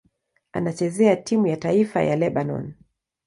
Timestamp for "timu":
1.15-1.47